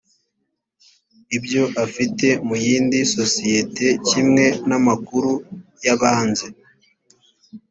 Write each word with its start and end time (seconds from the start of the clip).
ibyo 1.37 1.63
afite 1.85 2.27
mu 2.47 2.55
yindi 2.65 2.97
sosiyete 3.15 3.87
kimwe 4.07 4.45
n’amakuru 4.67 5.31
y’ibanze 5.83 6.47